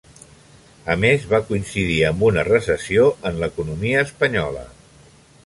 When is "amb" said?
2.07-2.25